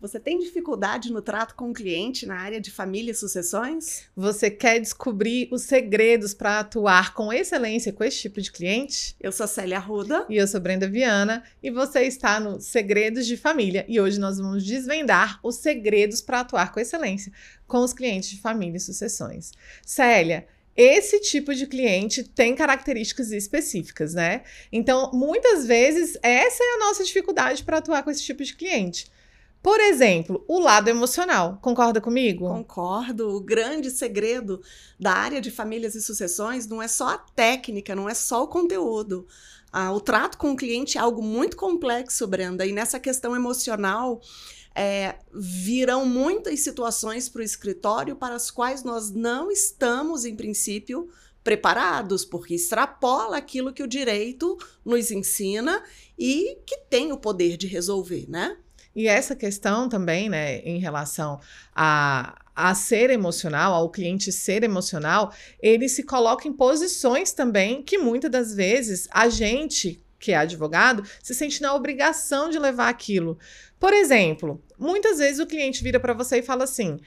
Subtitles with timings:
[0.00, 4.04] Você tem dificuldade no trato com o cliente na área de família e sucessões?
[4.14, 9.16] Você quer descobrir os segredos para atuar com excelência com esse tipo de cliente?
[9.20, 10.24] Eu sou Célia Arruda.
[10.28, 11.42] E eu sou Brenda Viana.
[11.60, 13.84] E você está no Segredos de Família.
[13.88, 17.32] E hoje nós vamos desvendar os segredos para atuar com excelência
[17.66, 19.50] com os clientes de família e sucessões.
[19.84, 20.46] Célia,
[20.76, 24.42] esse tipo de cliente tem características específicas, né?
[24.70, 29.10] Então, muitas vezes, essa é a nossa dificuldade para atuar com esse tipo de cliente.
[29.68, 31.58] Por exemplo, o lado emocional.
[31.60, 32.48] Concorda comigo?
[32.48, 33.36] Concordo.
[33.36, 34.62] O grande segredo
[34.98, 38.48] da área de famílias e sucessões não é só a técnica, não é só o
[38.48, 39.26] conteúdo.
[39.70, 44.22] Ah, o trato com o cliente é algo muito complexo, Brenda, e nessa questão emocional.
[44.74, 51.10] É, virão muitas situações para o escritório para as quais nós não estamos, em princípio,
[51.44, 55.84] preparados, porque extrapola aquilo que o direito nos ensina
[56.18, 58.56] e que tem o poder de resolver, né?
[58.94, 61.40] E essa questão também, né, em relação
[61.74, 67.98] a, a ser emocional, ao cliente ser emocional, ele se coloca em posições também que
[67.98, 73.38] muitas das vezes a gente, que é advogado, se sente na obrigação de levar aquilo.
[73.78, 76.98] Por exemplo, muitas vezes o cliente vira para você e fala assim: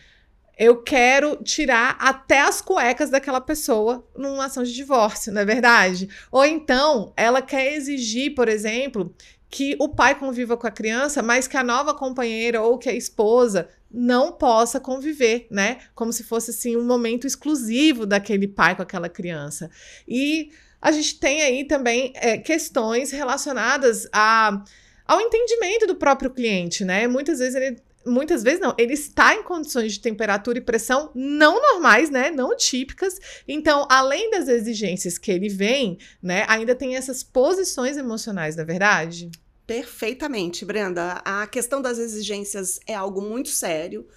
[0.58, 6.08] eu quero tirar até as cuecas daquela pessoa numa ação de divórcio, não é verdade?
[6.32, 9.14] Ou então ela quer exigir, por exemplo,
[9.52, 12.94] que o pai conviva com a criança, mas que a nova companheira ou que a
[12.94, 15.80] esposa não possa conviver, né?
[15.94, 19.70] Como se fosse assim um momento exclusivo daquele pai com aquela criança.
[20.08, 24.64] E a gente tem aí também é, questões relacionadas a,
[25.06, 27.06] ao entendimento do próprio cliente, né?
[27.06, 31.62] Muitas vezes ele muitas vezes não, ele está em condições de temperatura e pressão não
[31.62, 33.20] normais, né, não típicas.
[33.48, 38.66] Então, além das exigências que ele vem, né, ainda tem essas posições emocionais, na é
[38.66, 39.32] verdade?
[39.66, 41.22] Perfeitamente, Brenda.
[41.24, 44.08] A questão das exigências é algo muito sério,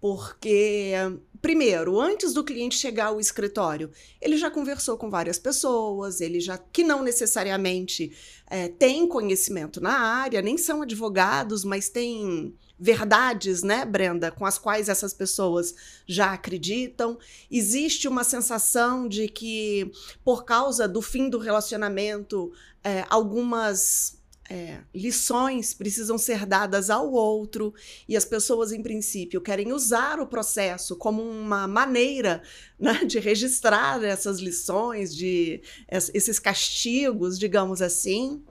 [0.00, 0.92] porque
[1.40, 6.56] primeiro, antes do cliente chegar ao escritório, ele já conversou com várias pessoas, ele já
[6.56, 8.16] que não necessariamente
[8.48, 14.58] é, tem conhecimento na área, nem são advogados, mas têm verdades, né, Brenda, com as
[14.58, 15.74] quais essas pessoas
[16.06, 17.18] já acreditam.
[17.50, 19.90] Existe uma sensação de que,
[20.24, 22.52] por causa do fim do relacionamento,
[22.82, 24.18] é, algumas
[24.50, 27.72] é, lições precisam ser dadas ao outro
[28.08, 32.42] e as pessoas, em princípio, querem usar o processo como uma maneira
[32.78, 38.42] né, de registrar essas lições, de esses castigos, digamos assim.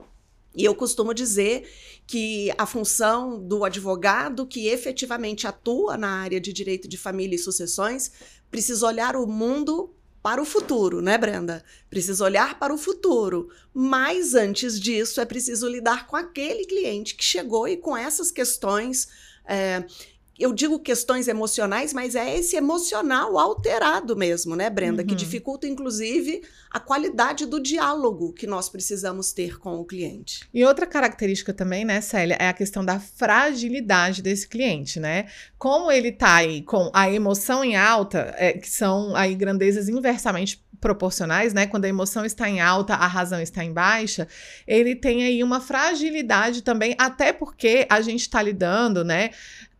[0.56, 1.68] E eu costumo dizer
[2.06, 7.38] que a função do advogado que efetivamente atua na área de direito de família e
[7.38, 8.12] sucessões
[8.50, 11.62] precisa olhar o mundo para o futuro, né, Brenda?
[11.90, 13.50] Precisa olhar para o futuro.
[13.74, 19.06] Mas antes disso, é preciso lidar com aquele cliente que chegou e com essas questões.
[19.46, 19.84] É,
[20.38, 25.02] eu digo questões emocionais, mas é esse emocional alterado mesmo, né, Brenda?
[25.02, 25.08] Uhum.
[25.08, 30.48] Que dificulta, inclusive, a qualidade do diálogo que nós precisamos ter com o cliente.
[30.52, 35.26] E outra característica também, né, Célia, é a questão da fragilidade desse cliente, né?
[35.56, 40.64] Como ele tá aí com a emoção em alta, é, que são aí grandezas inversamente
[40.84, 41.66] proporcionais, né?
[41.66, 44.28] Quando a emoção está em alta, a razão está em baixa,
[44.66, 49.30] ele tem aí uma fragilidade também, até porque a gente está lidando, né?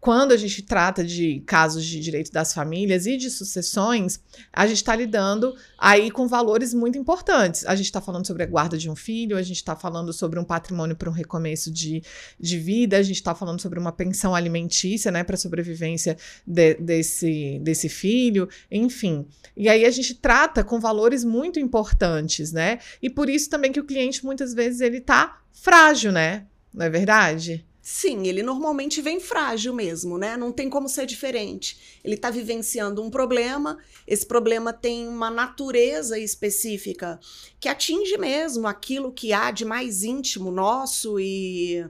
[0.05, 4.21] Quando a gente trata de casos de direito das famílias e de sucessões,
[4.53, 7.65] a gente está lidando aí com valores muito importantes.
[7.65, 10.39] A gente está falando sobre a guarda de um filho, a gente está falando sobre
[10.39, 12.03] um patrimônio para um recomeço de,
[12.39, 16.75] de vida, a gente está falando sobre uma pensão alimentícia, né, para a sobrevivência de,
[16.75, 19.27] desse, desse filho, enfim.
[19.57, 22.79] E aí a gente trata com valores muito importantes, né?
[23.01, 26.45] E por isso também que o cliente muitas vezes ele está frágil, né?
[26.75, 27.65] Não é verdade?
[27.87, 30.39] Sim, ele normalmente vem frágil mesmo, né?
[30.39, 31.99] Não tem como ser diferente.
[32.03, 37.21] Ele está vivenciando um problema, esse problema tem uma natureza específica
[37.61, 41.85] que atinge mesmo aquilo que há de mais íntimo nosso e.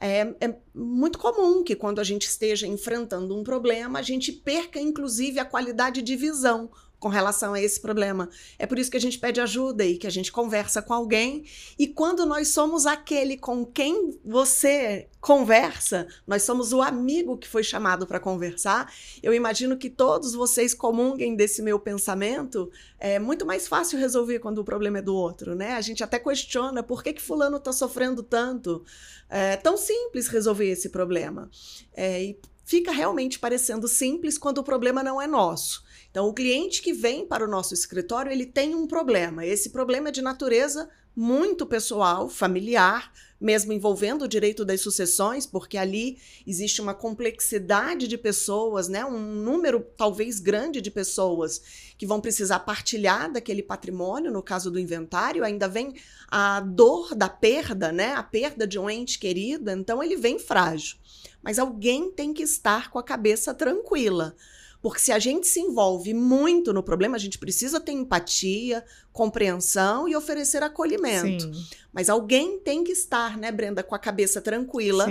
[0.00, 4.80] É, é, muito comum que quando a gente esteja enfrentando um problema, a gente perca,
[4.80, 6.70] inclusive, a qualidade de visão
[7.02, 8.30] com relação a esse problema.
[8.56, 11.44] É por isso que a gente pede ajuda e que a gente conversa com alguém.
[11.76, 17.64] E quando nós somos aquele com quem você conversa, nós somos o amigo que foi
[17.64, 18.92] chamado para conversar.
[19.20, 22.70] Eu imagino que todos vocês comunguem desse meu pensamento.
[23.00, 25.72] É muito mais fácil resolver quando o problema é do outro, né?
[25.72, 28.84] A gente até questiona por que, que fulano está sofrendo tanto.
[29.28, 31.50] É tão simples resolver esse problema.
[31.92, 35.84] É, e fica realmente parecendo simples quando o problema não é nosso.
[36.10, 39.46] Então, o cliente que vem para o nosso escritório, ele tem um problema.
[39.46, 45.76] Esse problema é de natureza muito pessoal, familiar, mesmo envolvendo o direito das sucessões, porque
[45.76, 49.04] ali existe uma complexidade de pessoas, né?
[49.04, 51.60] um número talvez grande de pessoas
[51.98, 55.94] que vão precisar partilhar daquele patrimônio, no caso do inventário, ainda vem
[56.28, 58.14] a dor da perda, né?
[58.14, 60.96] a perda de um ente querido, então ele vem frágil.
[61.42, 64.36] Mas alguém tem que estar com a cabeça tranquila.
[64.82, 70.08] Porque se a gente se envolve muito no problema, a gente precisa ter empatia, compreensão
[70.08, 71.54] e oferecer acolhimento.
[71.54, 71.66] Sim.
[71.92, 75.06] Mas alguém tem que estar, né, Brenda, com a cabeça tranquila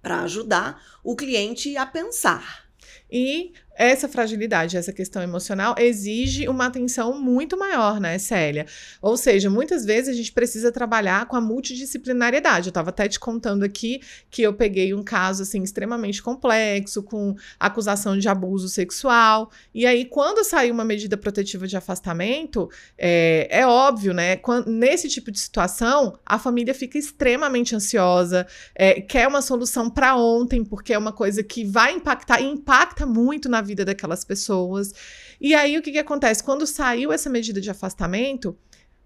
[0.00, 2.70] para ajudar o cliente a pensar.
[3.10, 8.66] E essa fragilidade, essa questão emocional exige uma atenção muito maior, né, Célia?
[9.00, 12.68] Ou seja, muitas vezes a gente precisa trabalhar com a multidisciplinariedade.
[12.68, 17.34] Eu estava até te contando aqui que eu peguei um caso assim extremamente complexo com
[17.58, 19.50] acusação de abuso sexual.
[19.74, 24.36] E aí, quando saiu uma medida protetiva de afastamento, é, é óbvio, né?
[24.36, 30.14] Quando, nesse tipo de situação, a família fica extremamente ansiosa, é, quer uma solução para
[30.16, 34.92] ontem, porque é uma coisa que vai impactar e impacta muito na vida daquelas pessoas.
[35.40, 36.42] E aí o que, que acontece?
[36.42, 38.56] Quando saiu essa medida de afastamento,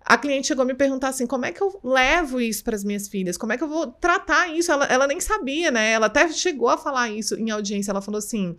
[0.07, 2.85] a cliente chegou a me perguntar assim: como é que eu levo isso para as
[2.85, 3.37] minhas filhas?
[3.37, 4.71] Como é que eu vou tratar isso?
[4.71, 5.91] Ela, ela nem sabia, né?
[5.91, 7.91] Ela até chegou a falar isso em audiência.
[7.91, 8.57] Ela falou assim: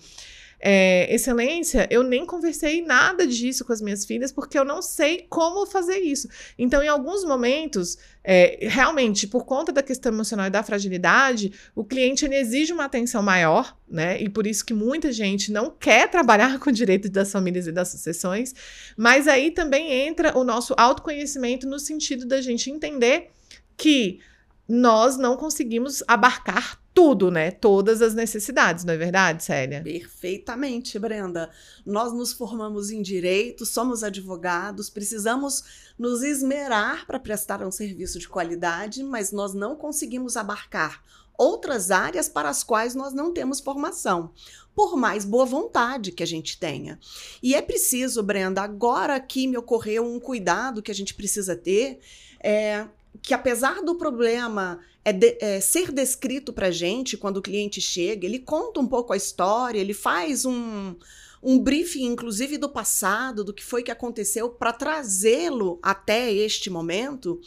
[0.59, 5.27] é, excelência, eu nem conversei nada disso com as minhas filhas porque eu não sei
[5.29, 6.27] como fazer isso.
[6.57, 11.83] Então, em alguns momentos, é, realmente, por conta da questão emocional e da fragilidade, o
[11.83, 14.19] cliente exige uma atenção maior, né?
[14.21, 17.89] E por isso que muita gente não quer trabalhar com direito das famílias e das
[17.89, 18.53] sucessões.
[18.97, 23.29] Mas aí também entra o nosso autoconhecimento no sentido da gente entender
[23.77, 24.19] que
[24.67, 27.51] nós não conseguimos abarcar tudo, né?
[27.51, 29.83] Todas as necessidades, não é verdade, Célia?
[29.83, 31.47] Perfeitamente, Brenda.
[31.85, 38.27] Nós nos formamos em direito, somos advogados, precisamos nos esmerar para prestar um serviço de
[38.27, 41.03] qualidade, mas nós não conseguimos abarcar
[41.37, 44.31] outras áreas para as quais nós não temos formação,
[44.73, 46.99] por mais boa vontade que a gente tenha.
[47.43, 51.99] E é preciso, Brenda, agora aqui me ocorreu um cuidado que a gente precisa ter,
[52.39, 52.87] é,
[53.21, 58.25] que apesar do problema é, de, é ser descrito para gente quando o cliente chega,
[58.25, 60.95] ele conta um pouco a história, ele faz um,
[61.41, 67.39] um briefing, inclusive do passado, do que foi que aconteceu, para trazê-lo até este momento.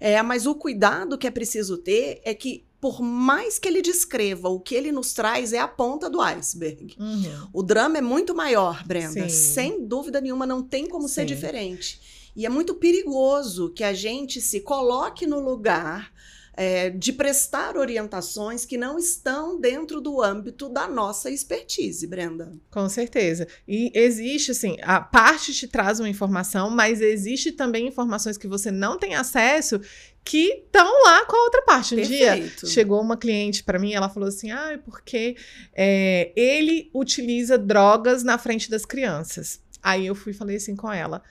[0.00, 4.48] É, mas o cuidado que é preciso ter é que, por mais que ele descreva,
[4.48, 6.96] o que ele nos traz é a ponta do iceberg.
[6.98, 7.48] Uhum.
[7.52, 9.28] O drama é muito maior, Brenda.
[9.28, 9.28] Sim.
[9.28, 11.14] Sem dúvida nenhuma, não tem como Sim.
[11.14, 12.00] ser diferente.
[12.34, 16.10] E é muito perigoso que a gente se coloque no lugar
[16.56, 22.52] é, de prestar orientações que não estão dentro do âmbito da nossa expertise, Brenda.
[22.70, 23.46] Com certeza.
[23.68, 28.70] E existe, assim, a parte te traz uma informação, mas existe também informações que você
[28.70, 29.78] não tem acesso
[30.24, 31.94] que estão lá com a outra parte.
[31.94, 32.64] Um Perfeito.
[32.66, 35.36] dia chegou uma cliente para mim, ela falou assim: ah, porque
[35.74, 39.60] é, ele utiliza drogas na frente das crianças.
[39.82, 41.22] Aí eu fui e falei assim com ela.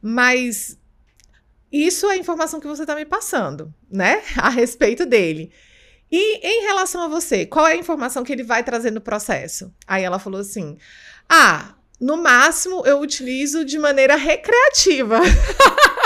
[0.00, 0.78] Mas
[1.74, 4.22] isso é informação que você está me passando, né?
[4.38, 5.50] A respeito dele.
[6.12, 9.74] E em relação a você, qual é a informação que ele vai trazer no processo?
[9.84, 10.76] Aí ela falou assim:
[11.28, 15.18] Ah, no máximo eu utilizo de maneira recreativa.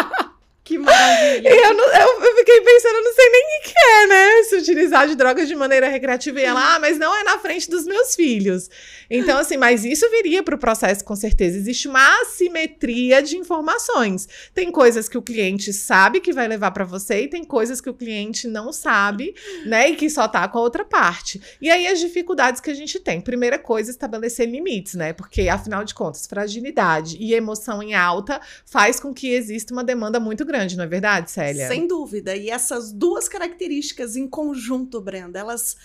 [0.68, 1.48] Que maravilha.
[1.48, 4.42] Eu, não, eu, eu, fiquei pensando, eu não sei nem o que é, né?
[4.42, 6.38] Se utilizar de drogas de maneira recreativa.
[6.38, 8.68] E ela, ah, mas não é na frente dos meus filhos.
[9.08, 11.56] Então, assim, mas isso viria para o processo, com certeza.
[11.56, 14.28] Existe uma assimetria de informações.
[14.52, 17.88] Tem coisas que o cliente sabe que vai levar para você e tem coisas que
[17.88, 19.34] o cliente não sabe,
[19.64, 19.88] né?
[19.88, 21.40] E que só tá com a outra parte.
[21.62, 23.22] E aí, as dificuldades que a gente tem.
[23.22, 25.14] Primeira coisa, estabelecer limites, né?
[25.14, 30.20] Porque, afinal de contas, fragilidade e emoção em alta faz com que exista uma demanda
[30.20, 31.68] muito grande grande, não é verdade, Célia?
[31.68, 32.34] Sem dúvida.
[32.34, 35.76] E essas duas características em conjunto, Brenda, elas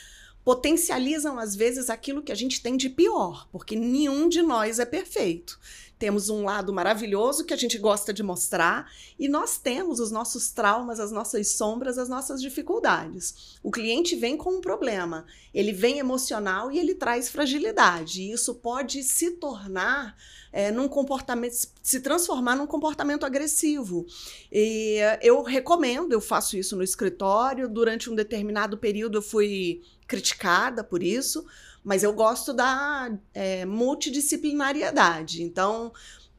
[0.44, 4.86] potencializam às vezes aquilo que a gente tem de pior, porque nenhum de nós é
[4.86, 5.60] perfeito.
[5.98, 10.52] Temos um lado maravilhoso que a gente gosta de mostrar e nós temos os nossos
[10.52, 13.58] traumas, as nossas sombras, as nossas dificuldades.
[13.64, 18.22] O cliente vem com um problema, ele vem emocional e ele traz fragilidade.
[18.22, 20.18] E isso pode se tornar
[20.52, 24.06] é, num comportamento, se transformar num comportamento agressivo.
[24.52, 27.70] E eu recomendo, eu faço isso no escritório.
[27.70, 31.46] Durante um determinado período eu fui criticada por isso,
[31.84, 35.44] mas eu gosto da é, multidisciplinariedade.
[35.44, 35.92] Então,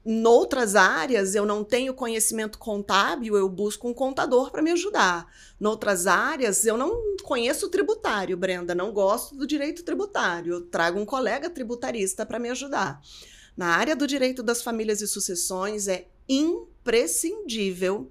[0.07, 5.27] em outras áreas, eu não tenho conhecimento contábil, eu busco um contador para me ajudar.
[5.59, 10.55] Em outras áreas, eu não conheço tributário, Brenda, não gosto do direito tributário.
[10.55, 13.01] Eu trago um colega tributarista para me ajudar.
[13.57, 18.11] Na área do direito das famílias e sucessões, é imprescindível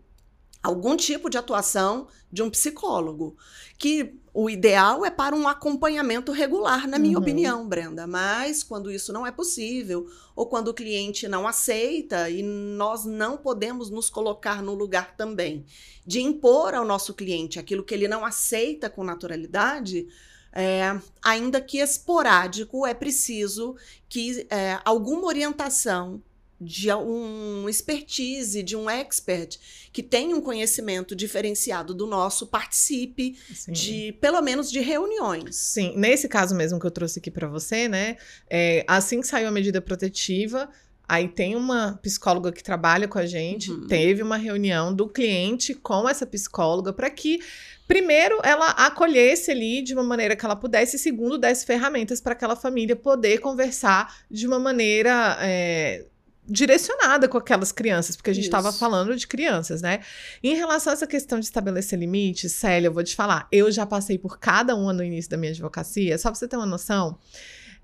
[0.64, 3.36] algum tipo de atuação de um psicólogo,
[3.78, 7.22] que o ideal é para um acompanhamento regular, na minha uhum.
[7.22, 8.08] opinião, Brenda.
[8.08, 13.38] Mas quando isso não é possível, ou quando o cliente não aceita e nós não
[13.38, 15.66] podemos nos colocar no lugar também
[16.06, 20.08] de impor ao nosso cliente aquilo que ele não aceita com naturalidade,
[20.52, 23.76] é, ainda que esporádico, é preciso
[24.08, 26.22] que é, alguma orientação
[26.64, 29.58] de um expertise, de um expert
[29.92, 33.72] que tenha um conhecimento diferenciado do nosso, participe Sim.
[33.72, 35.56] de, pelo menos, de reuniões.
[35.56, 38.18] Sim, nesse caso mesmo que eu trouxe aqui para você, né?
[38.50, 40.70] É, assim que saiu a medida protetiva,
[41.08, 43.88] Aí tem uma psicóloga que trabalha com a gente, uhum.
[43.88, 47.42] teve uma reunião do cliente com essa psicóloga para que
[47.86, 52.32] primeiro ela acolhesse ali de uma maneira que ela pudesse, e segundo desse ferramentas para
[52.32, 56.06] aquela família poder conversar de uma maneira é,
[56.48, 60.02] direcionada com aquelas crianças, porque a gente estava falando de crianças, né?
[60.44, 63.86] Em relação a essa questão de estabelecer limites, Célia, eu vou te falar, eu já
[63.86, 67.18] passei por cada uma no início da minha advocacia, só pra você ter uma noção.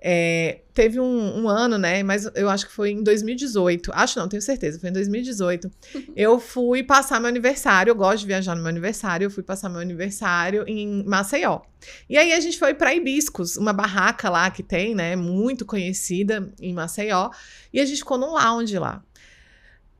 [0.01, 2.01] É, teve um, um, ano, né?
[2.03, 3.91] Mas eu acho que foi em 2018.
[3.93, 4.79] Acho não, tenho certeza.
[4.79, 5.69] Foi em 2018.
[6.15, 7.91] eu fui passar meu aniversário.
[7.91, 9.25] Eu gosto de viajar no meu aniversário.
[9.25, 11.61] Eu fui passar meu aniversário em Maceió.
[12.09, 15.15] E aí a gente foi para Hibiscos, uma barraca lá que tem, né?
[15.15, 17.29] Muito conhecida em Maceió.
[17.73, 19.03] E a gente ficou num lounge lá.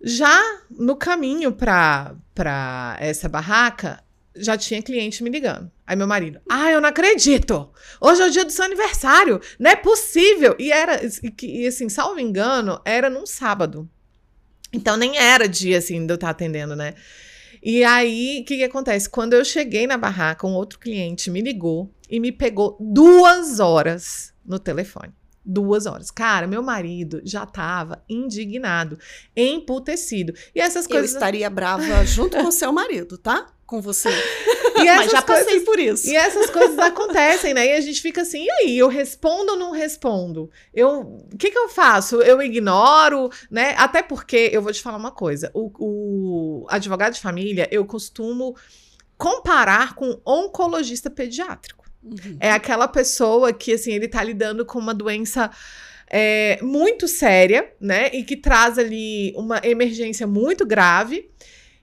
[0.01, 0.41] Já
[0.71, 4.01] no caminho para essa barraca,
[4.33, 5.69] já tinha cliente me ligando.
[5.89, 7.67] Aí meu marido, ah, eu não acredito!
[7.99, 9.41] Hoje é o dia do seu aniversário!
[9.57, 10.55] Não é possível!
[10.59, 11.01] E era,
[11.41, 13.89] e, assim, salvo engano, era num sábado.
[14.71, 16.93] Então nem era dia, assim, de eu estar atendendo, né?
[17.63, 19.09] E aí, o que, que acontece?
[19.09, 24.31] Quando eu cheguei na barraca, um outro cliente me ligou e me pegou duas horas
[24.45, 25.11] no telefone.
[25.43, 26.11] Duas horas.
[26.11, 28.99] Cara, meu marido já tava indignado,
[29.35, 30.35] emputecido.
[30.53, 31.09] E essas coisas.
[31.09, 33.51] Eu estaria brava junto com seu marido, tá?
[33.69, 34.09] Com você.
[34.75, 36.09] Mas já passei coisas, por isso.
[36.09, 37.67] E essas coisas acontecem, né?
[37.67, 40.49] E a gente fica assim, e aí, eu respondo ou não respondo?
[40.73, 42.21] Eu, o que que eu faço?
[42.21, 43.75] Eu ignoro, né?
[43.77, 48.55] Até porque, eu vou te falar uma coisa, o, o advogado de família, eu costumo
[49.17, 51.85] comparar com oncologista pediátrico.
[52.01, 52.37] Uhum.
[52.39, 55.51] É aquela pessoa que, assim, ele tá lidando com uma doença...
[56.11, 58.09] É, muito séria, né?
[58.11, 61.29] E que traz ali uma emergência muito grave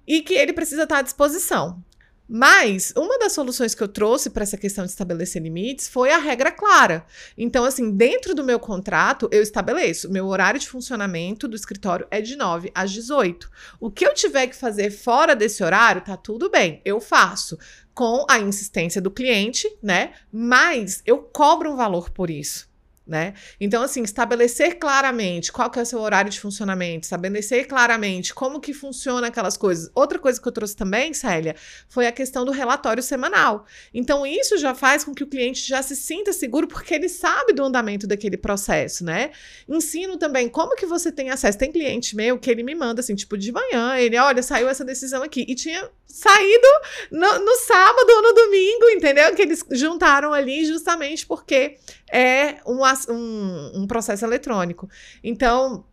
[0.07, 1.83] e que ele precisa estar à disposição.
[2.29, 6.19] Mas uma das soluções que eu trouxe para essa questão de estabelecer limites foi a
[6.19, 7.07] regra clara.
[7.39, 12.21] Então, assim, dentro do meu contrato, eu estabeleço: meu horário de funcionamento do escritório é
[12.21, 13.49] de 9 às 18.
[13.79, 17.57] O que eu tiver que fazer fora desse horário, tá tudo bem, eu faço.
[17.95, 20.13] Com a insistência do cliente, né?
[20.31, 22.69] Mas eu cobro um valor por isso
[23.07, 23.35] né?
[23.61, 28.61] Então, assim, estabelecer claramente qual que é o seu horário de funcionamento, estabelecer claramente como
[28.61, 29.91] que funciona aquelas coisas.
[29.95, 31.55] Outra coisa que eu trouxe também, Célia,
[31.89, 33.65] foi a questão do relatório semanal.
[33.95, 37.53] Então, isso já faz com que o cliente já se sinta seguro, porque ele sabe
[37.53, 39.31] do andamento daquele processo, né?
[39.69, 41.59] Ensino também como que você tem acesso.
[41.59, 44.85] Tem cliente meu que ele me manda, assim, tipo, de manhã, ele, olha, saiu essa
[44.85, 45.45] decisão aqui.
[45.49, 46.67] E tinha saído
[47.11, 49.35] no, no sábado ou no domingo, entendeu?
[49.35, 51.77] Que eles juntaram ali justamente porque
[52.11, 52.81] é um,
[53.13, 54.89] um, um processo eletrônico.
[55.23, 55.85] Então,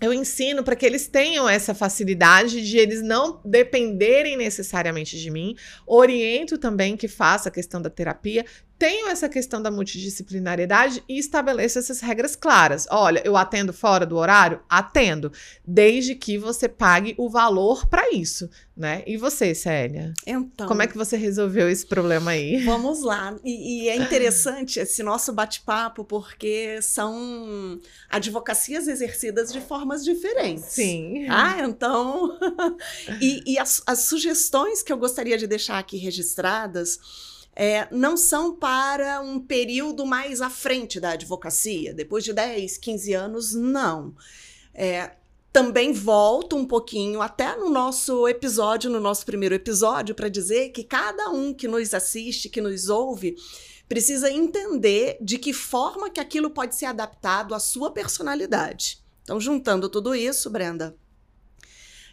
[0.00, 5.54] eu ensino para que eles tenham essa facilidade de eles não dependerem necessariamente de mim.
[5.86, 8.44] Oriento também que faça a questão da terapia,
[8.78, 12.86] tenho essa questão da multidisciplinariedade e estabeleço essas regras claras.
[12.90, 14.60] Olha, eu atendo fora do horário?
[14.68, 15.32] Atendo,
[15.64, 19.02] desde que você pague o valor para isso, né?
[19.06, 20.12] E você, Célia?
[20.26, 20.66] Então.
[20.66, 22.62] Como é que você resolveu esse problema aí?
[22.66, 23.36] Vamos lá.
[23.44, 30.64] E, e é interessante esse nosso bate-papo, porque são advocacias exercidas de formas diferentes.
[30.64, 31.26] Sim.
[31.28, 32.36] Ah, então.
[33.20, 36.98] e, e as, as sugestões que eu gostaria de deixar aqui registradas
[37.56, 43.12] é, não são para um período mais à frente da advocacia, depois de 10, 15
[43.14, 44.14] anos, não.
[44.74, 45.12] É,
[45.52, 50.82] também volto um pouquinho até no nosso episódio, no nosso primeiro episódio, para dizer que
[50.82, 53.36] cada um que nos assiste, que nos ouve,
[53.88, 58.98] precisa entender de que forma que aquilo pode ser adaptado à sua personalidade.
[59.22, 60.96] Então, juntando tudo isso, Brenda,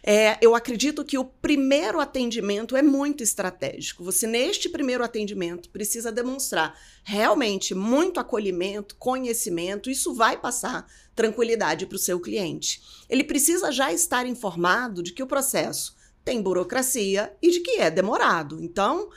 [0.04, 4.02] é, eu acredito que o primeiro atendimento é muito estratégico.
[4.02, 9.88] Você, neste primeiro atendimento, precisa demonstrar realmente muito acolhimento, conhecimento.
[9.88, 12.82] Isso vai passar tranquilidade para o seu cliente.
[13.08, 15.94] Ele precisa já estar informado de que o processo
[16.24, 18.60] tem burocracia e de que é demorado.
[18.60, 19.08] Então,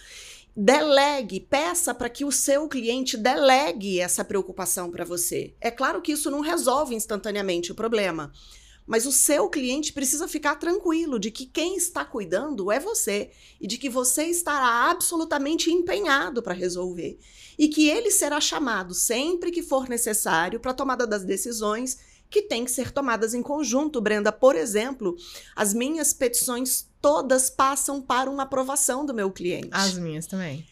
[0.56, 5.56] delegue, peça para que o seu cliente delegue essa preocupação para você.
[5.60, 8.32] É claro que isso não resolve instantaneamente o problema
[8.86, 13.66] Mas o seu cliente precisa ficar tranquilo de que quem está cuidando é você e
[13.66, 17.18] de que você estará absolutamente empenhado para resolver
[17.58, 21.98] e que ele será chamado sempre que for necessário para a tomada das decisões
[22.30, 24.02] que têm que ser tomadas em conjunto.
[24.02, 25.16] Brenda, por exemplo,
[25.56, 29.70] as minhas petições todas passam para uma aprovação do meu cliente.
[29.72, 30.66] As minhas também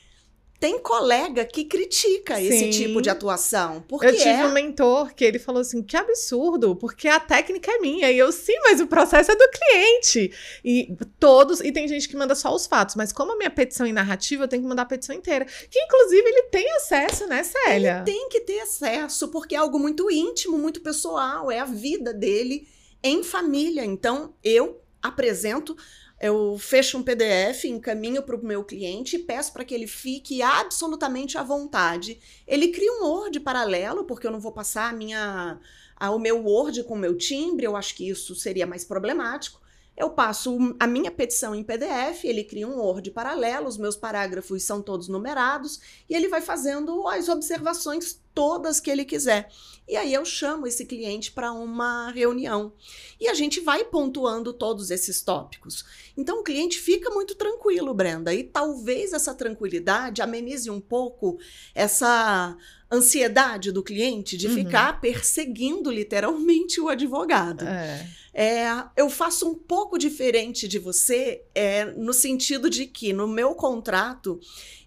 [0.64, 2.48] tem colega que critica Sim.
[2.48, 3.84] esse tipo de atuação.
[3.86, 4.46] Porque eu tive é...
[4.46, 8.10] um mentor que ele falou assim: que absurdo, porque a técnica é minha.
[8.10, 10.32] E eu, sim, mas o processo é do cliente.
[10.64, 13.86] E todos, e tem gente que manda só os fatos, mas como a minha petição
[13.86, 15.44] é narrativa, eu tenho que mandar a petição inteira.
[15.70, 17.98] Que inclusive ele tem acesso, né, Célia?
[17.98, 22.14] Ele tem que ter acesso, porque é algo muito íntimo, muito pessoal, é a vida
[22.14, 22.66] dele
[23.04, 23.84] em família.
[23.84, 25.76] Então, eu apresento
[26.24, 30.42] eu fecho um PDF, encaminho para o meu cliente e peço para que ele fique
[30.42, 32.18] absolutamente à vontade.
[32.48, 35.60] Ele cria um Word paralelo, porque eu não vou passar a minha,
[35.98, 39.60] a, o meu Word com o meu timbre, eu acho que isso seria mais problemático.
[39.98, 44.64] Eu passo a minha petição em PDF, ele cria um Word paralelo, os meus parágrafos
[44.64, 49.50] são todos numerados e ele vai fazendo as observações todas que ele quiser.
[49.88, 52.74] E aí eu chamo esse cliente para uma reunião.
[53.20, 55.84] E a gente vai pontuando todos esses tópicos.
[56.16, 61.38] Então o cliente fica muito tranquilo, Brenda, e talvez essa tranquilidade amenize um pouco
[61.76, 62.58] essa
[62.92, 64.54] ansiedade do cliente de uhum.
[64.54, 67.66] ficar perseguindo literalmente o advogado.
[67.66, 68.08] É.
[68.34, 68.66] É,
[68.98, 74.40] eu faço um pouco diferente de você, é, no sentido de que no meu contrato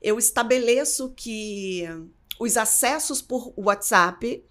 [0.03, 1.85] eu estabeleço que
[2.39, 4.45] os acessos por WhatsApp,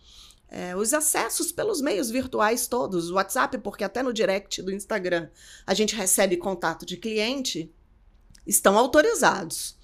[0.50, 5.30] é, os acessos pelos meios virtuais todos, WhatsApp, porque até no direct do Instagram
[5.66, 7.74] a gente recebe contato de cliente,
[8.46, 9.78] estão autorizados.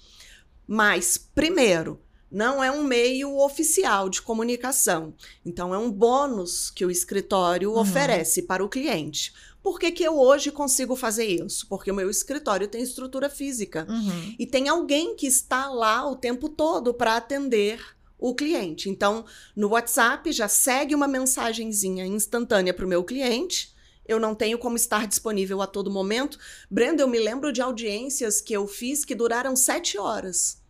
[0.66, 5.14] Mas, primeiro, não é um meio oficial de comunicação.
[5.44, 7.80] Então, é um bônus que o escritório uhum.
[7.80, 9.34] oferece para o cliente.
[9.62, 11.66] Por que, que eu hoje consigo fazer isso?
[11.68, 14.34] Porque o meu escritório tem estrutura física uhum.
[14.38, 17.80] e tem alguém que está lá o tempo todo para atender
[18.18, 18.90] o cliente.
[18.90, 23.72] Então, no WhatsApp já segue uma mensagenzinha instantânea para o meu cliente.
[24.06, 26.38] Eu não tenho como estar disponível a todo momento.
[26.70, 30.61] Brenda, eu me lembro de audiências que eu fiz que duraram sete horas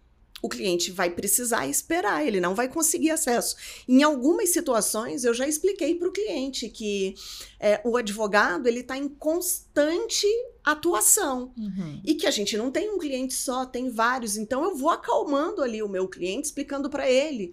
[0.42, 3.54] o cliente vai precisar esperar, ele não vai conseguir acesso.
[3.88, 7.14] Em algumas situações, eu já expliquei para o cliente que
[7.60, 10.26] é, o advogado ele está em constante
[10.64, 12.00] atuação uhum.
[12.04, 14.36] e que a gente não tem um cliente só, tem vários.
[14.36, 17.52] Então, eu vou acalmando ali o meu cliente, explicando para ele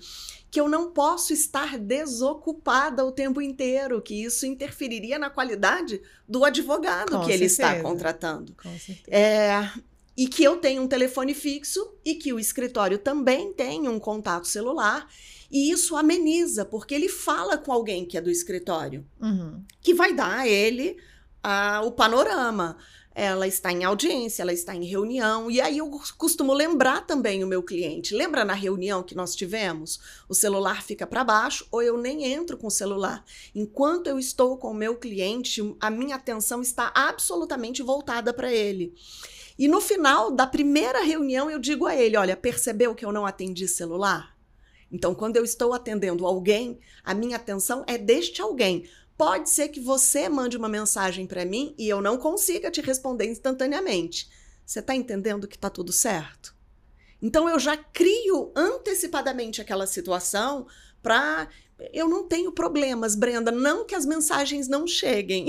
[0.50, 6.44] que eu não posso estar desocupada o tempo inteiro, que isso interferiria na qualidade do
[6.44, 7.36] advogado Com que certeza.
[7.36, 8.56] ele está contratando.
[8.56, 9.16] Com certeza.
[9.16, 9.72] É,
[10.20, 14.50] e que eu tenho um telefone fixo e que o escritório também tem um contato
[14.50, 15.08] celular.
[15.50, 19.64] E isso ameniza, porque ele fala com alguém que é do escritório, uhum.
[19.82, 20.98] que vai dar a ele
[21.42, 22.76] uh, o panorama.
[23.16, 25.50] Ela está em audiência, ela está em reunião.
[25.50, 28.14] E aí eu costumo lembrar também o meu cliente.
[28.14, 30.02] Lembra na reunião que nós tivemos?
[30.28, 33.24] O celular fica para baixo ou eu nem entro com o celular.
[33.56, 38.94] Enquanto eu estou com o meu cliente, a minha atenção está absolutamente voltada para ele.
[39.60, 43.26] E no final da primeira reunião, eu digo a ele: olha, percebeu que eu não
[43.26, 44.34] atendi celular?
[44.90, 48.90] Então, quando eu estou atendendo alguém, a minha atenção é deste alguém.
[49.18, 53.26] Pode ser que você mande uma mensagem para mim e eu não consiga te responder
[53.26, 54.30] instantaneamente.
[54.66, 56.56] Você está entendendo que está tudo certo?
[57.22, 60.68] Então, eu já crio antecipadamente aquela situação
[61.04, 61.50] para
[61.94, 63.52] eu não tenho problemas, Brenda.
[63.52, 65.48] Não que as mensagens não cheguem.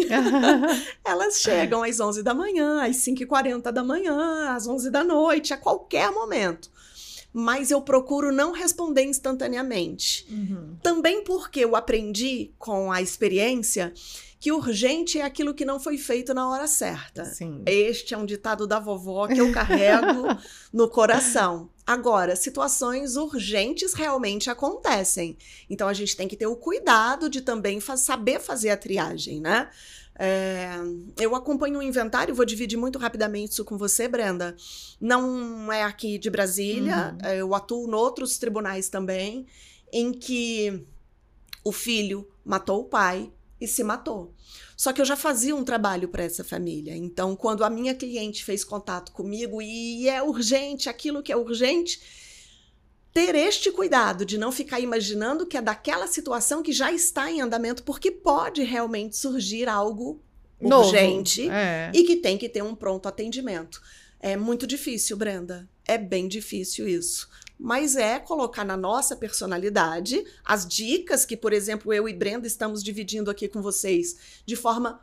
[1.04, 5.56] Elas chegam às 11 da manhã, às 5h40 da manhã, às 11 da noite, a
[5.56, 6.70] qualquer momento.
[7.32, 10.26] Mas eu procuro não responder instantaneamente.
[10.30, 10.76] Uhum.
[10.82, 13.92] Também porque eu aprendi com a experiência
[14.40, 17.26] que urgente é aquilo que não foi feito na hora certa.
[17.26, 17.62] Sim.
[17.66, 20.28] Este é um ditado da vovó que eu carrego
[20.72, 21.68] no coração.
[21.90, 25.36] Agora, situações urgentes realmente acontecem.
[25.68, 29.40] Então a gente tem que ter o cuidado de também fa saber fazer a triagem,
[29.40, 29.68] né?
[30.16, 30.70] É,
[31.18, 34.54] eu acompanho o inventário, vou dividir muito rapidamente isso com você, Brenda.
[35.00, 37.28] Não é aqui de Brasília, uhum.
[37.28, 39.48] eu atuo em outros tribunais também,
[39.92, 40.86] em que
[41.64, 44.34] o filho matou o pai, e se matou.
[44.76, 46.96] Só que eu já fazia um trabalho para essa família.
[46.96, 52.00] Então, quando a minha cliente fez contato comigo e é urgente, aquilo que é urgente,
[53.12, 57.40] ter este cuidado de não ficar imaginando que é daquela situação que já está em
[57.40, 60.22] andamento, porque pode realmente surgir algo
[60.60, 61.90] Novo, urgente é.
[61.94, 63.82] e que tem que ter um pronto atendimento.
[64.18, 65.68] É muito difícil, Brenda.
[65.86, 67.28] É bem difícil isso
[67.62, 72.82] mas é colocar na nossa personalidade as dicas que, por exemplo, eu e Brenda estamos
[72.82, 74.98] dividindo aqui com vocês de forma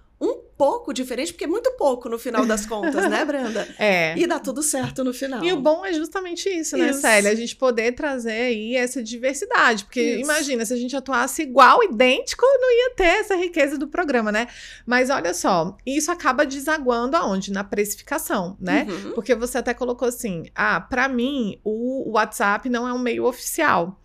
[0.58, 3.68] pouco diferente, porque é muito pouco no final das contas, né, Brenda?
[3.78, 4.18] É.
[4.18, 5.44] E dá tudo certo no final.
[5.44, 7.02] E o bom é justamente isso, né, Isso.
[7.02, 7.32] Célia?
[7.32, 9.86] A gente poder trazer aí essa diversidade.
[9.86, 10.22] Porque Isso.
[10.22, 14.48] imagina, se a gente atuasse igual, idêntico, não ia ter essa riqueza do programa, né?
[14.86, 17.52] Mas olha só, isso acaba desaguando aonde?
[17.52, 18.88] Na precificação, né?
[18.90, 19.12] Uhum.
[19.12, 24.00] Porque você até colocou assim: ah, pra mim, o WhatsApp não é um meio oficial.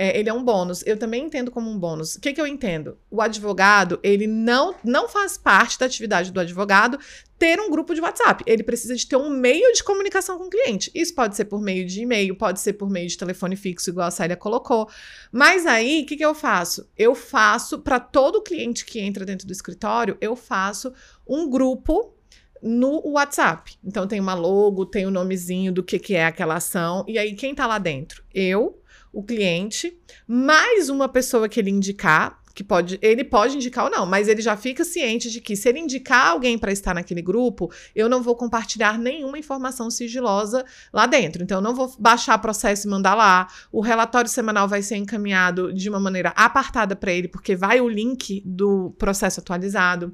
[0.00, 0.84] É, ele é um bônus.
[0.86, 2.14] Eu também entendo como um bônus.
[2.14, 2.96] O que, que eu entendo?
[3.10, 7.00] O advogado, ele não, não faz parte da atividade do advogado
[7.36, 8.44] ter um grupo de WhatsApp.
[8.46, 10.88] Ele precisa de ter um meio de comunicação com o cliente.
[10.94, 14.06] Isso pode ser por meio de e-mail, pode ser por meio de telefone fixo, igual
[14.06, 14.88] a Célia colocou.
[15.32, 16.88] Mas aí, o que, que eu faço?
[16.96, 20.92] Eu faço, para todo cliente que entra dentro do escritório, eu faço
[21.26, 22.14] um grupo
[22.62, 23.76] no WhatsApp.
[23.84, 27.04] Então tem uma logo, tem o nomezinho do que, que é aquela ação.
[27.08, 28.22] E aí, quem tá lá dentro?
[28.32, 28.80] Eu,
[29.12, 34.04] o cliente, mais uma pessoa que ele indicar, que pode, ele pode indicar ou não,
[34.04, 37.70] mas ele já fica ciente de que se ele indicar alguém para estar naquele grupo,
[37.94, 41.42] eu não vou compartilhar nenhuma informação sigilosa lá dentro.
[41.42, 43.46] Então eu não vou baixar processo e mandar lá.
[43.70, 47.88] O relatório semanal vai ser encaminhado de uma maneira apartada para ele, porque vai o
[47.88, 50.12] link do processo atualizado.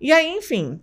[0.00, 0.80] E aí, enfim,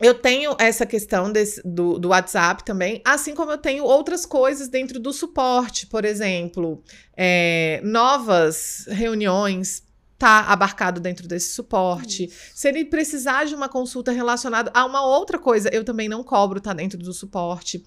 [0.00, 4.68] eu tenho essa questão desse- do, do WhatsApp também, assim como eu tenho outras coisas
[4.68, 6.82] dentro do suporte, por exemplo,
[7.16, 9.82] é, novas reuniões.
[10.18, 12.28] Tá abarcado dentro desse suporte.
[12.52, 16.60] Se ele precisar de uma consulta relacionada a uma outra coisa, eu também não cobro,
[16.60, 17.84] tá dentro do suporte.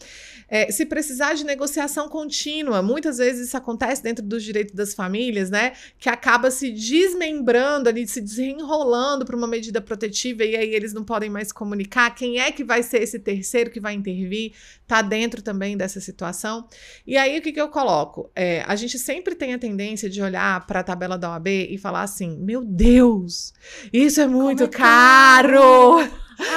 [0.47, 5.49] É, se precisar de negociação contínua, muitas vezes isso acontece dentro dos direitos das famílias,
[5.49, 5.73] né?
[5.99, 11.03] Que acaba se desmembrando ali, se desenrolando para uma medida protetiva e aí eles não
[11.03, 12.15] podem mais comunicar.
[12.15, 14.53] Quem é que vai ser esse terceiro que vai intervir?
[14.87, 16.67] Tá dentro também dessa situação.
[17.05, 18.29] E aí o que, que eu coloco?
[18.35, 21.77] É, a gente sempre tem a tendência de olhar para a tabela da OAB e
[21.77, 23.53] falar assim: meu Deus,
[23.91, 25.99] isso é muito é caro!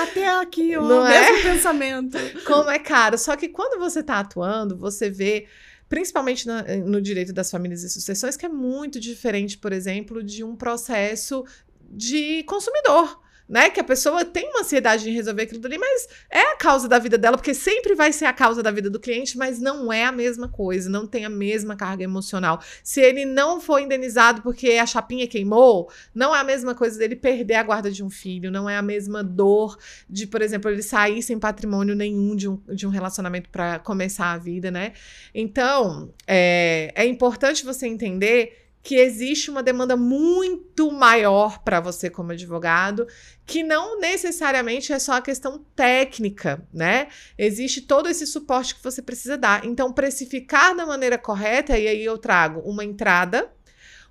[0.03, 1.33] Até aqui, o Não é?
[1.33, 2.16] mesmo pensamento.
[2.46, 3.18] Como é caro.
[3.18, 5.46] Só que quando você está atuando, você vê,
[5.90, 10.42] principalmente na- no direito das famílias e sucessões, que é muito diferente, por exemplo, de
[10.42, 11.44] um processo
[11.90, 13.20] de consumidor.
[13.49, 13.69] Né?
[13.69, 16.99] Que a pessoa tem uma ansiedade em resolver aquilo ali, mas é a causa da
[16.99, 20.05] vida dela, porque sempre vai ser a causa da vida do cliente, mas não é
[20.05, 22.61] a mesma coisa, não tem a mesma carga emocional.
[22.83, 27.17] Se ele não for indenizado porque a chapinha queimou, não é a mesma coisa dele
[27.17, 29.77] perder a guarda de um filho, não é a mesma dor
[30.09, 34.33] de, por exemplo, ele sair sem patrimônio nenhum de um, de um relacionamento para começar
[34.33, 34.93] a vida, né?
[35.35, 42.33] Então, é, é importante você entender que existe uma demanda muito maior para você como
[42.33, 43.07] advogado,
[43.47, 47.09] que não necessariamente é só a questão técnica, né?
[47.38, 49.64] Existe todo esse suporte que você precisa dar.
[49.64, 53.51] Então, precificar da maneira correta, e aí eu trago uma entrada,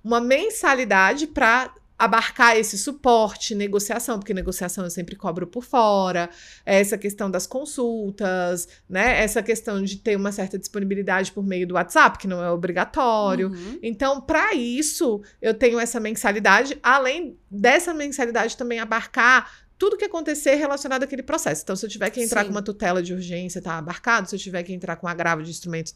[0.02, 6.28] uma mensalidade para abarcar esse suporte, negociação, porque negociação eu sempre cobro por fora,
[6.66, 9.22] essa questão das consultas, né?
[9.22, 13.50] Essa questão de ter uma certa disponibilidade por meio do WhatsApp, que não é obrigatório.
[13.50, 13.78] Uhum.
[13.82, 20.54] Então, para isso, eu tenho essa mensalidade, além dessa mensalidade também abarcar tudo que acontecer
[20.54, 21.62] relacionado àquele processo.
[21.62, 22.46] Então, se eu tiver que entrar Sim.
[22.46, 24.28] com uma tutela de urgência, tá abarcado.
[24.28, 25.94] Se eu tiver que entrar com agravo de instrumentos,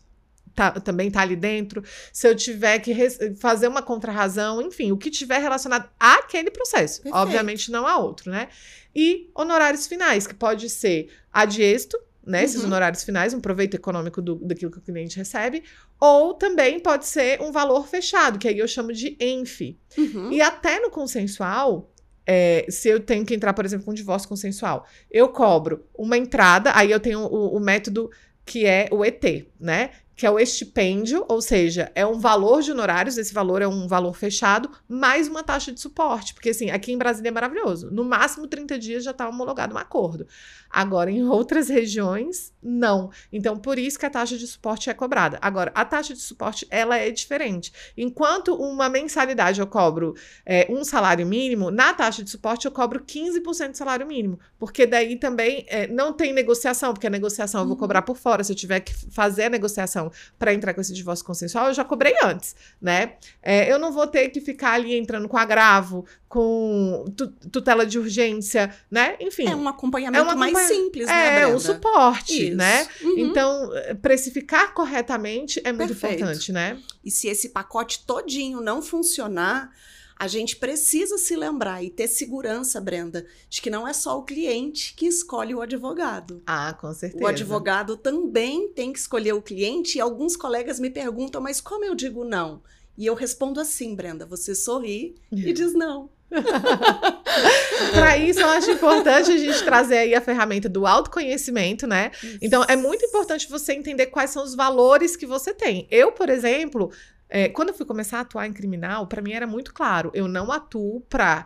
[0.59, 1.83] tá- também tá ali dentro.
[2.13, 2.93] Se eu tiver que
[3.37, 7.03] fazer uma contrarrazão, enfim, o que tiver relacionado àquele processo.
[7.03, 7.17] Perfeito.
[7.23, 8.49] Obviamente não a outro, né?
[8.95, 12.43] E honorários finais, que pode ser adiesto, né?
[12.43, 12.67] Esses Uhum.
[12.67, 15.63] honorários finais, um proveito econômico do, daquilo que o cliente recebe,
[16.01, 19.79] ou também pode ser um valor fechado, que aí eu chamo de ENF.
[19.97, 20.33] Uhum.
[20.33, 21.91] E até no consensual,
[22.27, 26.19] é, se eu tenho que entrar, por exemplo, com um divórcio consensual, eu cobro uma
[26.19, 28.11] entrada, aí eu tenho o, o método
[28.45, 29.91] que é o ET, né?
[30.19, 33.87] Que é o estipêndio, ou seja, é um valor de honorários, esse valor é um
[33.87, 36.35] valor fechado, mais uma taxa de suporte.
[36.35, 37.89] Porque, assim, aqui em Brasília é maravilhoso.
[37.93, 40.27] No máximo 30 dias já está homologado um acordo.
[40.69, 43.11] Agora, em outras regiões, não.
[43.33, 45.39] Então, por isso que a taxa de suporte é cobrada.
[45.41, 47.73] Agora, a taxa de suporte, ela é diferente.
[47.97, 53.05] Enquanto uma mensalidade eu cobro é, um salário mínimo, na taxa de suporte eu cobro
[53.05, 54.39] 15% do salário mínimo.
[54.59, 57.81] Porque daí também é, não tem negociação, porque a negociação eu vou Uhum.
[57.81, 58.43] cobrar por fora.
[58.43, 60.08] Se eu tiver que fazer a negociação
[60.39, 63.15] para entrar com esse divórcio consensual, eu já cobrei antes, né?
[63.43, 67.99] É, eu não vou ter que ficar ali entrando com agravo, com tu- tutela de
[67.99, 69.17] urgência, né?
[69.21, 69.47] Enfim.
[69.49, 72.57] É um acompanhamento É um mais simples, né, É, um suporte, Isso.
[72.57, 72.87] né?
[73.03, 73.15] Uhum.
[73.19, 73.71] Então,
[74.03, 76.17] precificar corretamente é muito Perfeito.
[76.23, 76.79] importante, né?
[77.05, 79.71] E se esse pacote todinho não funcionar,
[80.19, 84.25] a gente precisa se lembrar e ter segurança, Brenda, de que não é só o
[84.25, 86.43] cliente que escolhe o advogado.
[86.45, 87.23] Ah, com certeza.
[87.23, 91.85] O advogado também tem que escolher o cliente e alguns colegas me perguntam, mas como
[91.85, 92.61] eu digo não?
[92.97, 96.11] E eu respondo assim, Brenda, você sorri e diz não.
[97.93, 102.11] Para isso, eu acho importante a gente trazer aí a ferramenta do autoconhecimento, né?
[102.43, 105.87] Então, é muito importante você entender quais são os valores que você tem.
[105.91, 106.91] Eu, por exemplo,
[107.29, 110.27] é, quando eu fui começar a atuar em criminal, para mim era muito claro: eu
[110.27, 111.45] não atuo para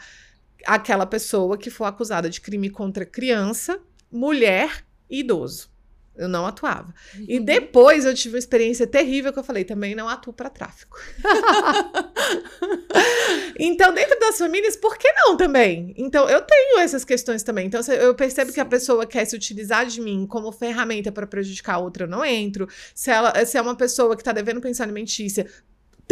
[0.66, 5.72] aquela pessoa que for acusada de crime contra criança, mulher e idoso.
[6.14, 6.94] Eu não atuava.
[7.14, 7.24] Uhum.
[7.26, 10.98] E depois eu tive uma experiência terrível que eu falei, também não atuo para tráfico.
[13.58, 15.94] então, dentro das famílias, por que não também?
[15.96, 17.66] Então, eu tenho essas questões também.
[17.66, 18.54] Então, eu percebo Sim.
[18.54, 22.08] que a pessoa quer se utilizar de mim como ferramenta para prejudicar a outra, eu
[22.08, 22.68] não entro.
[22.94, 25.46] Se, ela, se é uma pessoa que está devendo pensão alimentícia,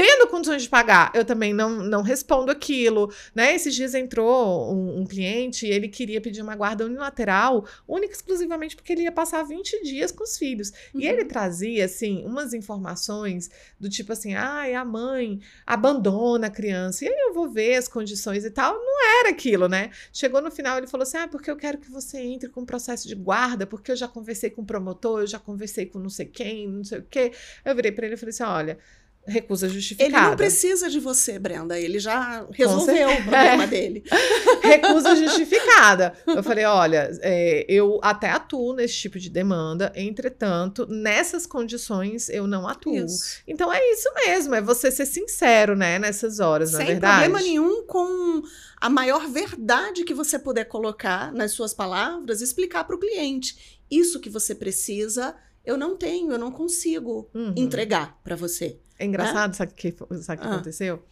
[0.01, 3.55] tendo condições de pagar, eu também não, não respondo aquilo, né?
[3.55, 8.75] Esses dias entrou um, um cliente e ele queria pedir uma guarda unilateral, única exclusivamente
[8.75, 10.73] porque ele ia passar 20 dias com os filhos.
[10.95, 11.03] Uhum.
[11.03, 11.29] E ele uhum.
[11.29, 17.09] trazia, assim, umas informações do tipo assim, ai, ah, a mãe abandona a criança, e
[17.09, 18.73] aí eu vou ver as condições e tal.
[18.73, 19.91] Não era aquilo, né?
[20.11, 22.67] Chegou no final, ele falou assim, ah, porque eu quero que você entre com o
[22.67, 26.09] processo de guarda, porque eu já conversei com o promotor, eu já conversei com não
[26.09, 27.33] sei quem, não sei o quê.
[27.63, 28.79] Eu virei para ele e falei assim, olha
[29.27, 30.17] recusa justificada.
[30.17, 31.79] Ele não precisa de você, Brenda.
[31.79, 33.67] Ele já resolveu o problema é.
[33.67, 34.05] dele.
[34.63, 36.15] recusa justificada.
[36.27, 42.47] Eu falei, olha, é, eu até atuo nesse tipo de demanda, entretanto, nessas condições eu
[42.47, 42.97] não atuo.
[42.97, 43.41] Isso.
[43.47, 47.23] Então é isso mesmo, é você ser sincero, né, nessas horas, Sem na verdade.
[47.23, 48.43] Sem problema nenhum com
[48.81, 53.79] a maior verdade que você puder colocar nas suas palavras, explicar para o cliente.
[53.91, 57.55] Isso que você precisa, eu não tenho, eu não consigo uhum.
[57.57, 58.79] entregar para você.
[58.99, 60.55] É engraçado, sabe o que, sabe que ah.
[60.55, 61.03] aconteceu?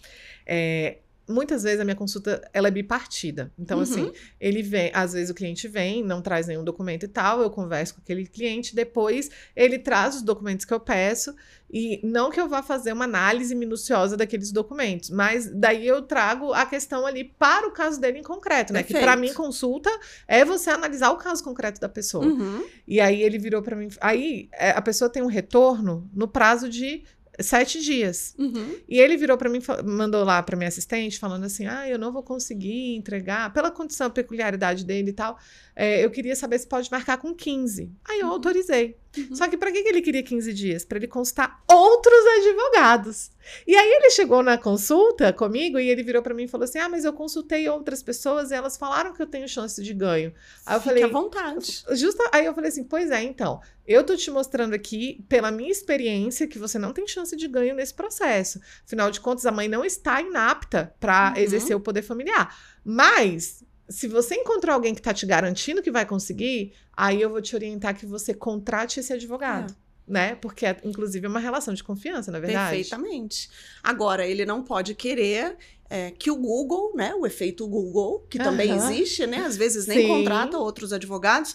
[0.47, 3.53] É, muitas vezes a minha consulta ela é bipartida.
[3.59, 4.11] Então, assim, uhum.
[4.11, 7.51] assim, ele vem, às vezes o cliente vem, não traz nenhum documento e tal, eu
[7.51, 11.35] converso com aquele cliente, depois ele traz os documentos que eu peço,
[11.71, 16.53] e não que eu vá fazer uma análise minuciosa daqueles documentos, mas daí eu trago
[16.53, 18.81] a questão ali para o caso dele em concreto, né?
[18.81, 18.99] Perfeito.
[18.99, 19.91] Que para mim consulta
[20.27, 22.25] é você analisar o caso concreto da pessoa.
[22.25, 22.65] Uhum.
[22.87, 26.69] E aí ele virou para mim, aí é, a pessoa tem um retorno no prazo
[26.69, 27.05] de
[27.39, 28.35] sete dias.
[28.39, 28.77] Uhum.
[28.89, 32.13] E ele virou para mim, mandou lá para minha assistente, falando assim: ah, eu não
[32.13, 35.39] vou conseguir entregar, pela condição, peculiaridade dele e tal.
[35.75, 37.93] É, eu queria saber se pode marcar com 15.
[38.09, 38.33] Aí eu uhum.
[38.33, 38.97] autorizei.
[39.17, 39.35] Uhum.
[39.35, 40.85] Só que para que ele queria 15 dias?
[40.85, 43.31] Para ele consultar outros advogados.
[43.67, 46.79] E aí ele chegou na consulta comigo e ele virou para mim e falou assim:
[46.79, 50.33] Ah, mas eu consultei outras pessoas e elas falaram que eu tenho chance de ganho.
[50.67, 51.85] Aí eu Fique falei: à vontade.
[51.93, 53.61] Justa, aí eu falei assim: Pois é, então.
[53.87, 57.75] Eu tô te mostrando aqui, pela minha experiência, que você não tem chance de ganho
[57.75, 58.61] nesse processo.
[58.85, 61.43] Afinal de contas, a mãe não está inapta para uhum.
[61.43, 62.55] exercer o poder familiar.
[62.85, 67.41] Mas se você encontrar alguém que está te garantindo que vai conseguir, aí eu vou
[67.41, 69.73] te orientar que você contrate esse advogado.
[69.73, 69.89] É.
[70.11, 70.35] Né?
[70.37, 72.77] Porque, é, inclusive, é uma relação de confiança, na é verdade.
[72.77, 73.51] Perfeitamente.
[73.83, 75.57] Agora, ele não pode querer
[75.91, 77.15] é, que o Google, né?
[77.15, 79.45] O efeito Google, que também existe, né?
[79.45, 80.09] Às vezes nem Sim.
[80.09, 81.55] contrata outros advogados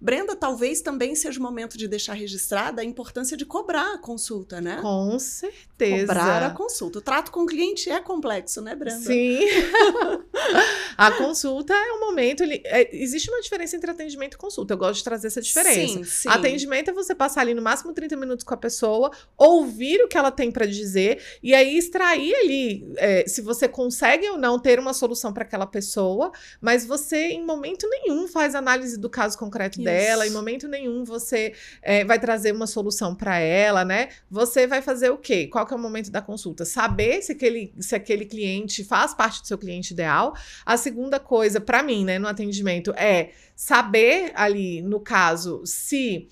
[0.00, 4.60] Brenda, talvez também seja o momento de deixar registrada a importância de cobrar a consulta,
[4.60, 4.78] né?
[4.80, 6.06] Com certeza.
[6.06, 6.98] Cobrar a consulta.
[6.98, 9.00] O trato com o cliente é complexo, né, Brenda?
[9.00, 9.40] Sim.
[10.96, 12.42] a consulta é um momento.
[12.42, 14.72] Ele, é, existe uma diferença entre atendimento e consulta.
[14.72, 15.98] Eu gosto de trazer essa diferença.
[15.98, 16.28] Sim, sim.
[16.30, 20.16] Atendimento é você passar ali no máximo 30 minutos com a pessoa, ouvir o que
[20.16, 24.78] ela tem para dizer e aí extrair ali é, se você consegue ou não ter
[24.78, 29.78] uma solução para aquela pessoa, mas você, em momento nenhum, faz análise do caso concreto
[29.78, 34.08] Isso dela, em momento nenhum você é, vai trazer uma solução para ela, né?
[34.30, 35.46] Você vai fazer o quê?
[35.46, 36.64] Qual que é o momento da consulta?
[36.64, 40.34] Saber se aquele, se aquele cliente faz parte do seu cliente ideal.
[40.64, 46.28] A segunda coisa, para mim, né, no atendimento, é saber ali, no caso, se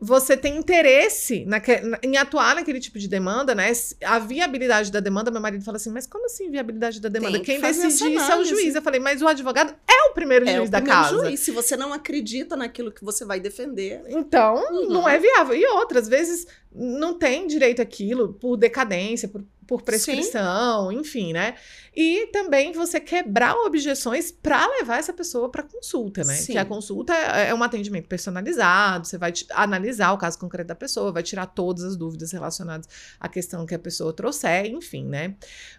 [0.00, 3.72] você tem interesse naque, em atuar naquele tipo de demanda, né?
[4.04, 7.40] A viabilidade da demanda, meu marido fala assim, mas como assim viabilidade da demanda?
[7.40, 8.74] Quem decide isso é o juiz.
[8.74, 11.26] Eu falei, mas o advogado é o primeiro é juiz o da primeiro casa.
[11.26, 11.40] Juiz.
[11.40, 14.02] Se você não acredita naquilo que você vai defender.
[14.08, 14.88] Então, uhum.
[14.88, 15.54] não é viável.
[15.54, 20.96] E outras vezes não tem direito àquilo por decadência, por por prescrição, Sim.
[20.96, 21.54] enfim, né?
[21.94, 26.36] E também você quebrar objeções para levar essa pessoa para consulta, né?
[26.36, 26.52] Sim.
[26.52, 30.74] Que a consulta é, é um atendimento personalizado, você vai analisar o caso concreto da
[30.74, 32.88] pessoa, vai tirar todas as dúvidas relacionadas
[33.20, 35.34] à questão que a pessoa trouxer, enfim, né?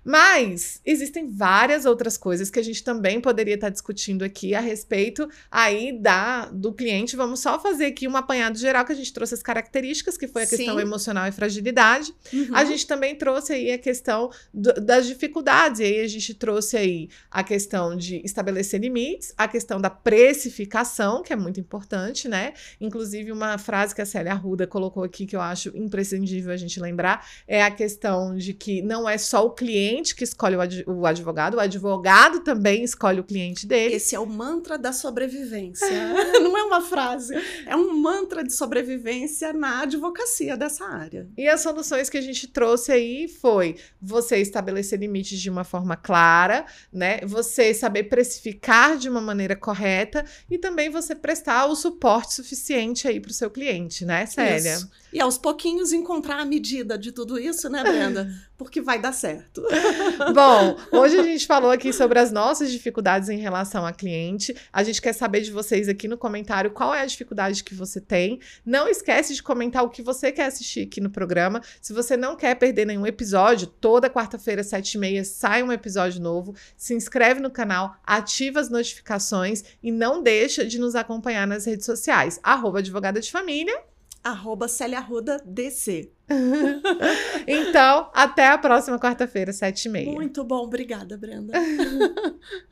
[0.06, 5.28] Mas existem várias outras coisas que a gente também poderia estar discutindo aqui a respeito
[5.50, 7.16] aí da do cliente.
[7.16, 10.44] Vamos só fazer aqui um apanhado geral que a gente trouxe as características, que foi
[10.44, 10.79] a questão Sim.
[10.80, 12.14] Emocional e fragilidade.
[12.32, 12.50] Uhum.
[12.54, 15.80] A gente também trouxe aí a questão do, das dificuldades.
[15.80, 21.22] E aí a gente trouxe aí a questão de estabelecer limites, a questão da precificação,
[21.22, 22.54] que é muito importante, né?
[22.80, 26.80] Inclusive, uma frase que a Célia Arruda colocou aqui que eu acho imprescindível a gente
[26.80, 31.56] lembrar é a questão de que não é só o cliente que escolhe o advogado,
[31.56, 33.96] o advogado também escolhe o cliente dele.
[33.96, 35.88] Esse é o mantra da sobrevivência.
[36.42, 41.28] não é uma frase, é um mantra de sobrevivência na advocacia dessa área.
[41.36, 45.98] E as soluções que a gente trouxe aí foi você estabelecer limites de uma forma
[45.98, 47.20] clara, né?
[47.26, 53.20] Você saber precificar de uma maneira correta e também você prestar o suporte suficiente aí
[53.20, 54.76] para o seu cliente, né, Célia?
[54.76, 54.90] Isso.
[55.12, 58.30] E aos pouquinhos encontrar a medida de tudo isso, né, Brenda?
[58.60, 59.64] Porque vai dar certo.
[60.36, 64.54] Bom, hoje a gente falou aqui sobre as nossas dificuldades em relação a cliente.
[64.74, 68.02] A gente quer saber de vocês aqui no comentário qual é a dificuldade que você
[68.02, 68.42] tem.
[68.66, 71.62] Não esquece de comentar o que você quer assistir aqui no programa.
[71.82, 76.22] Se você não quer perder nenhum episódio, toda quarta-feira, sete e meia, sai um episódio
[76.22, 76.54] novo.
[76.76, 81.86] Se inscreve no canal, ativa as notificações e não deixa de nos acompanhar nas redes
[81.86, 82.42] sociais.
[82.44, 83.89] Arroba Advogada de Família
[84.24, 86.12] arroba Célia Arruda DC.
[87.48, 90.12] então, até a próxima quarta-feira, sete e meia.
[90.12, 91.54] Muito bom, obrigada, Brenda.